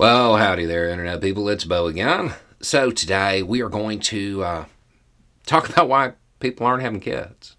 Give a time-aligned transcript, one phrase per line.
[0.00, 1.46] Well, howdy there, Internet people.
[1.50, 2.32] It's Beau again.
[2.62, 4.64] So, today we are going to uh,
[5.44, 7.54] talk about why people aren't having kids.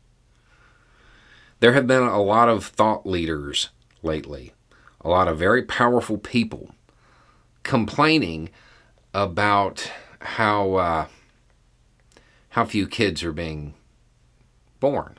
[1.60, 3.70] There have been a lot of thought leaders
[4.02, 4.54] lately,
[5.02, 6.74] a lot of very powerful people
[7.62, 8.50] complaining
[9.14, 11.06] about how uh,
[12.50, 13.76] how few kids are being
[14.80, 15.16] born.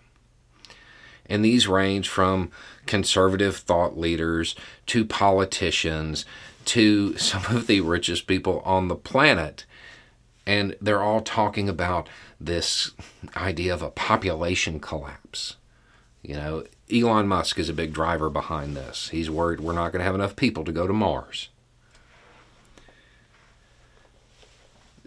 [1.27, 2.50] And these range from
[2.86, 6.25] conservative thought leaders to politicians
[6.67, 9.65] to some of the richest people on the planet.
[10.47, 12.09] And they're all talking about
[12.41, 12.91] this
[13.37, 15.56] idea of a population collapse.
[16.23, 19.09] You know, Elon Musk is a big driver behind this.
[19.09, 21.48] He's worried we're not going to have enough people to go to Mars.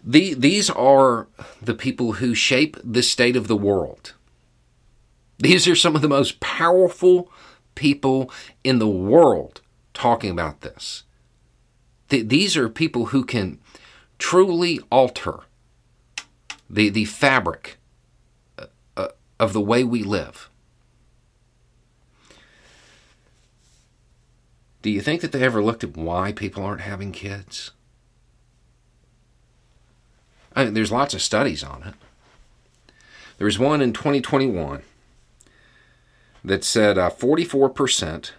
[0.04, 1.27] The, these are
[1.62, 4.13] the people who shape the state of the world.
[5.40, 7.32] These are some of the most powerful
[7.74, 8.32] people
[8.63, 9.62] in the world
[9.94, 11.04] talking about this.
[12.16, 13.60] Th- these are people who can
[14.18, 15.40] truly alter
[16.70, 17.77] the, the fabric
[18.57, 20.49] uh, uh, of the way we live.
[24.82, 27.72] Do you think that they ever looked at why people aren't having kids?
[30.55, 32.94] I mean, there's lots of studies on it.
[33.38, 34.84] There was one in 2021
[36.46, 38.32] that said uh, 44%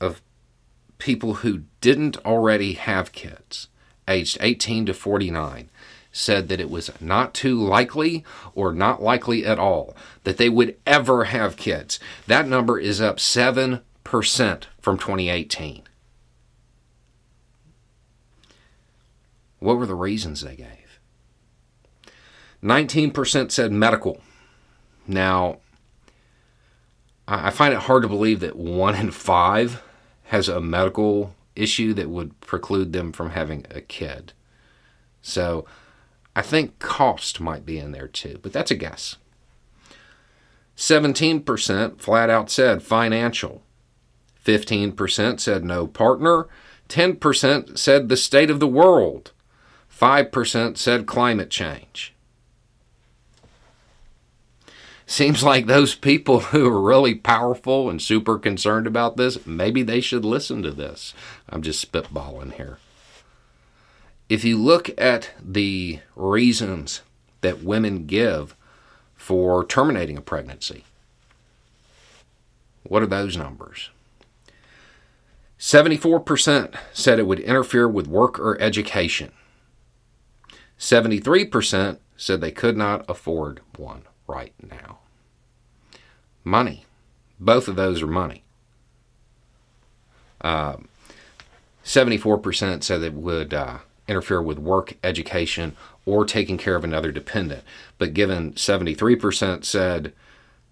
[0.00, 0.22] of
[1.02, 3.66] people who didn't already have kids,
[4.06, 5.68] aged 18 to 49,
[6.12, 10.76] said that it was not too likely or not likely at all that they would
[10.86, 11.98] ever have kids.
[12.28, 15.82] That number is up 7% from 2018.
[19.58, 21.00] What were the reasons they gave?
[22.62, 24.20] 19% said medical.
[25.08, 25.58] Now,
[27.26, 29.82] I find it hard to believe that one in five
[30.32, 34.32] has a medical issue that would preclude them from having a kid.
[35.20, 35.66] So
[36.34, 39.16] I think cost might be in there too, but that's a guess.
[40.74, 43.62] 17% flat out said financial.
[44.42, 46.48] 15% said no partner.
[46.88, 49.32] 10% said the state of the world.
[49.94, 52.11] 5% said climate change.
[55.12, 60.00] Seems like those people who are really powerful and super concerned about this, maybe they
[60.00, 61.12] should listen to this.
[61.50, 62.78] I'm just spitballing here.
[64.30, 67.02] If you look at the reasons
[67.42, 68.56] that women give
[69.14, 70.86] for terminating a pregnancy,
[72.82, 73.90] what are those numbers?
[75.58, 79.30] 74% said it would interfere with work or education.
[80.78, 85.00] 73% said they could not afford one right now.
[86.44, 86.84] Money.
[87.38, 88.42] Both of those are money.
[90.40, 90.76] Uh,
[91.84, 95.76] 74% said it would uh, interfere with work, education,
[96.06, 97.62] or taking care of another dependent.
[97.98, 100.12] But given 73% said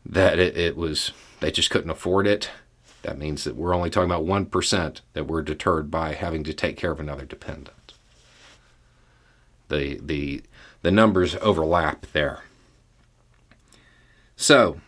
[0.04, 2.50] that it, it was, they just couldn't afford it,
[3.02, 6.76] that means that we're only talking about 1% that were deterred by having to take
[6.76, 7.94] care of another dependent.
[9.68, 10.42] The, the,
[10.82, 12.40] the numbers overlap there.
[14.36, 14.80] So,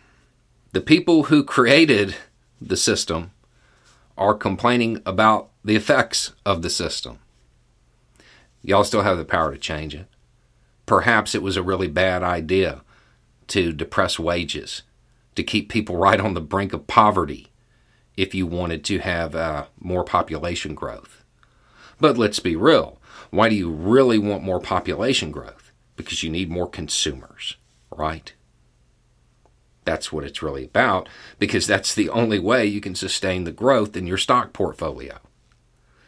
[0.73, 2.15] the people who created
[2.59, 3.31] the system
[4.17, 7.19] are complaining about the effects of the system.
[8.63, 10.07] Y'all still have the power to change it.
[10.87, 12.81] Perhaps it was a really bad idea
[13.47, 14.81] to depress wages,
[15.35, 17.49] to keep people right on the brink of poverty
[18.17, 21.23] if you wanted to have uh, more population growth.
[21.99, 22.99] But let's be real.
[23.29, 25.71] Why do you really want more population growth?
[25.95, 27.57] Because you need more consumers,
[27.95, 28.33] right?
[29.85, 33.95] That's what it's really about because that's the only way you can sustain the growth
[33.95, 35.19] in your stock portfolio.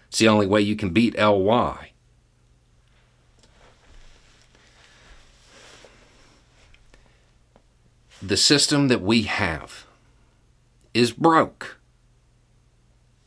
[0.07, 1.91] It's the only way you can beat LY.
[8.21, 9.85] The system that we have
[10.93, 11.77] is broke.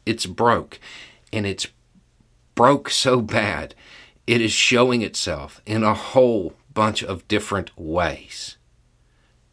[0.06, 0.80] It's broke.
[1.32, 1.68] And it's
[2.54, 3.74] broke so bad,
[4.26, 8.57] it is showing itself in a whole bunch of different ways.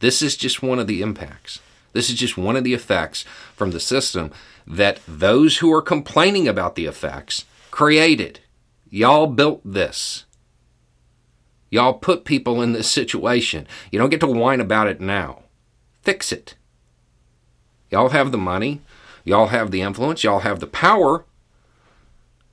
[0.06, 1.62] This is just one of the impacts.
[1.94, 3.26] This is just one of the effects
[3.56, 4.30] from the system
[4.68, 8.40] that those who are complaining about the effects created.
[8.88, 10.26] Y'all built this.
[11.72, 13.66] Y'all put people in this situation.
[13.92, 15.42] You don't get to whine about it now.
[16.04, 16.54] Fix it.
[17.90, 18.82] Y'all have the money.
[19.24, 20.24] Y'all have the influence.
[20.24, 21.26] Y'all have the power.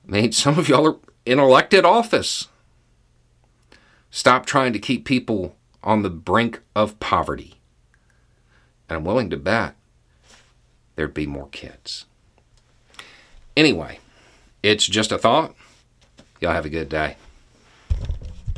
[0.07, 2.47] I mean, some of y'all are in elected office.
[4.09, 7.55] Stop trying to keep people on the brink of poverty.
[8.89, 9.75] And I'm willing to bet
[10.95, 12.05] there'd be more kids.
[13.55, 13.99] Anyway,
[14.61, 15.53] it's just a thought.
[16.39, 17.17] Y'all have a good day.